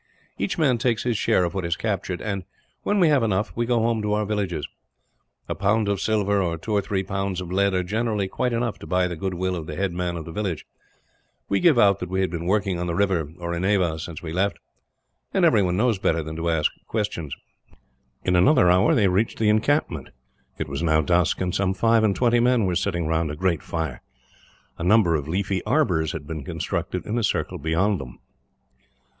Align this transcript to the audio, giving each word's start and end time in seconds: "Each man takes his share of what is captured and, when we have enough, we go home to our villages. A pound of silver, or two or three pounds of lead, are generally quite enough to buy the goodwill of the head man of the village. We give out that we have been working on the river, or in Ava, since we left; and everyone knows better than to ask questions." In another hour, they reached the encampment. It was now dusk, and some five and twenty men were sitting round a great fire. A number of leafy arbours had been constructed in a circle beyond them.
"Each 0.35 0.57
man 0.57 0.79
takes 0.79 1.03
his 1.03 1.15
share 1.15 1.43
of 1.43 1.53
what 1.53 1.63
is 1.63 1.75
captured 1.77 2.23
and, 2.23 2.43
when 2.81 2.99
we 2.99 3.09
have 3.09 3.21
enough, 3.21 3.51
we 3.55 3.67
go 3.67 3.81
home 3.81 4.01
to 4.01 4.13
our 4.13 4.25
villages. 4.25 4.67
A 5.47 5.53
pound 5.53 5.87
of 5.87 6.01
silver, 6.01 6.41
or 6.41 6.57
two 6.57 6.71
or 6.73 6.81
three 6.81 7.03
pounds 7.03 7.39
of 7.39 7.51
lead, 7.51 7.75
are 7.75 7.83
generally 7.83 8.27
quite 8.27 8.51
enough 8.51 8.79
to 8.79 8.87
buy 8.87 9.07
the 9.07 9.15
goodwill 9.15 9.55
of 9.55 9.67
the 9.67 9.75
head 9.75 9.93
man 9.93 10.17
of 10.17 10.25
the 10.25 10.31
village. 10.31 10.65
We 11.49 11.59
give 11.59 11.77
out 11.77 11.99
that 11.99 12.09
we 12.09 12.21
have 12.21 12.31
been 12.31 12.47
working 12.47 12.79
on 12.79 12.87
the 12.87 12.95
river, 12.95 13.31
or 13.37 13.53
in 13.53 13.63
Ava, 13.63 13.99
since 13.99 14.23
we 14.23 14.33
left; 14.33 14.57
and 15.35 15.45
everyone 15.45 15.77
knows 15.77 15.99
better 15.99 16.23
than 16.23 16.35
to 16.37 16.49
ask 16.49 16.71
questions." 16.87 17.35
In 18.23 18.35
another 18.35 18.71
hour, 18.71 18.95
they 18.95 19.07
reached 19.07 19.37
the 19.37 19.49
encampment. 19.49 20.09
It 20.57 20.67
was 20.67 20.81
now 20.81 21.01
dusk, 21.01 21.39
and 21.41 21.53
some 21.53 21.75
five 21.75 22.03
and 22.03 22.15
twenty 22.15 22.39
men 22.39 22.65
were 22.65 22.73
sitting 22.75 23.05
round 23.05 23.29
a 23.29 23.35
great 23.35 23.61
fire. 23.61 24.01
A 24.79 24.83
number 24.83 25.13
of 25.13 25.27
leafy 25.27 25.61
arbours 25.65 26.13
had 26.13 26.25
been 26.25 26.43
constructed 26.43 27.05
in 27.05 27.19
a 27.19 27.23
circle 27.23 27.59
beyond 27.59 28.01
them. 28.01 28.17